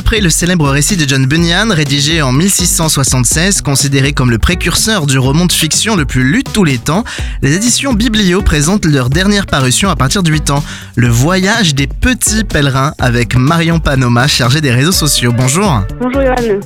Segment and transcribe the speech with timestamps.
[0.00, 5.18] D'après le célèbre récit de John Bunyan, rédigé en 1676, considéré comme le précurseur du
[5.18, 7.04] roman de fiction le plus lu de tous les temps,
[7.42, 10.64] les éditions Biblio présentent leur dernière parution à partir de 8 ans,
[10.96, 15.34] Le voyage des petits pèlerins, avec Marion Panoma, chargée des réseaux sociaux.
[15.36, 15.82] Bonjour.
[16.00, 16.60] Bonjour Johan.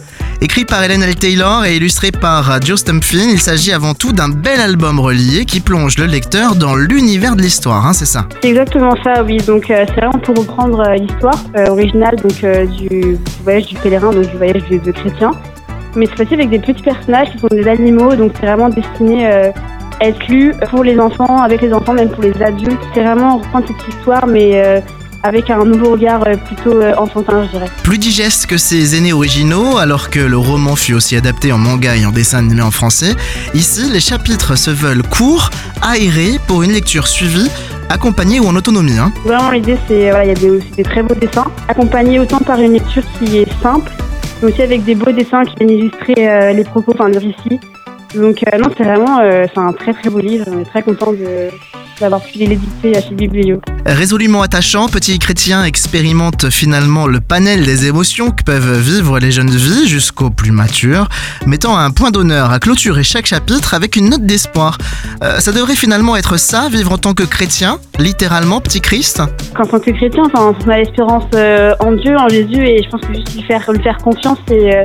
[0.45, 1.17] Écrit par Hélène L.
[1.17, 5.59] Taylor et illustré par Joe Stumpfin, il s'agit avant tout d'un bel album relié qui
[5.59, 8.27] plonge le lecteur dans l'univers de l'histoire, hein, c'est ça?
[8.43, 9.39] C'est exactement ça, oui.
[9.39, 12.45] Donc euh, c'est vraiment pour reprendre euh, l'histoire euh, originale donc,
[12.77, 15.31] du, voyage du pèlerin, donc du voyage de, de chrétien.
[15.97, 19.27] Mais c'est aussi avec des petits personnages qui sont des animaux, donc c'est vraiment destiné
[19.27, 19.55] à
[20.03, 22.83] être lu pour les enfants, avec les enfants, même pour les adultes.
[22.93, 24.83] C'est vraiment reprendre cette histoire, mais
[25.25, 27.71] avec un nouveau regard euh, plutôt euh, enfantin, je dirais.
[27.83, 31.97] Plus digeste que ses aînés originaux, alors que le roman fut aussi adapté en manga
[31.97, 33.15] et en dessin animé en français,
[33.55, 35.51] ici les chapitres se veulent courts,
[35.83, 37.51] aérés, pour une lecture suivie,
[37.89, 38.99] accompagnée ou en autonomie.
[38.99, 39.13] Hein.
[39.25, 42.39] Vraiment, l'idée, c'est voilà, il y a des, aussi des très beaux dessins, accompagnés autant
[42.39, 43.91] par une lecture qui est simple,
[44.43, 47.61] mais aussi avec des beaux dessins qui viennent illustrer euh, les propos, enfin le récit.
[48.15, 50.45] Donc euh, non, c'est vraiment euh, c'est un très très beau livre.
[50.53, 51.49] On est très content de
[52.01, 53.61] d'avoir pu l'éditer chez Biblio.
[53.87, 59.51] Résolument attachant, Petit Chrétien expérimente finalement le panel des émotions que peuvent vivre les jeunes
[59.51, 61.09] vies jusqu'aux plus matures,
[61.47, 64.79] mettant un point d'honneur à clôturer chaque chapitre avec une note d'espoir.
[65.23, 69.23] Euh, ça devrait finalement être ça, vivre en tant que chrétien, littéralement Petit Christ?
[69.55, 72.89] Qu'en tant que chrétien, enfin, on a l'espérance euh, en Dieu, en Jésus, et je
[72.89, 74.83] pense que juste lui faire, lui faire confiance et euh,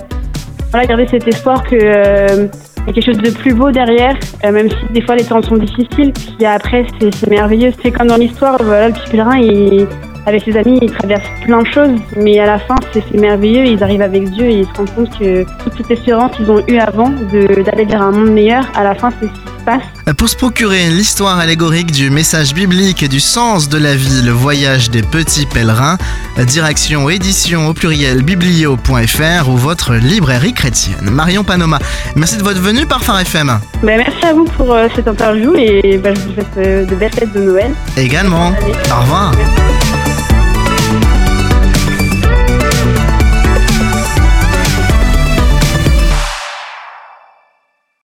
[0.71, 2.47] voilà, garder cet espoir que euh,
[2.81, 5.23] il y a quelque chose de plus beau derrière, euh, même si des fois les
[5.23, 6.13] temps sont difficiles.
[6.13, 7.71] Puis après, c'est merveilleux.
[7.81, 9.41] C'est comme dans l'histoire, voilà, le petit pèlerin,
[10.25, 13.65] avec ses amis, il traverse plein de choses, mais à la fin, c'est merveilleux.
[13.65, 16.63] Ils arrivent avec Dieu et ils se rendent compte que toute cette espérance qu'ils ont
[16.67, 19.29] eue avant d'aller vers un monde meilleur, à la fin, c'est
[19.69, 20.15] passe.
[20.15, 24.31] Pour se procurer l'histoire allégorique du message biblique et du sens de la vie, le
[24.31, 25.97] voyage des petits pèlerins,
[26.45, 31.09] direction édition au pluriel biblio.fr ou votre librairie chrétienne.
[31.11, 31.79] Marion Panoma,
[32.15, 33.59] merci de votre venue par Phare FM.
[33.83, 36.95] Ben, merci à vous pour euh, cette interview et ben, je vous souhaite euh, de
[36.95, 37.71] belles fêtes de Noël.
[37.97, 38.53] Également,
[38.91, 39.31] au revoir.
[39.37, 39.58] Merci.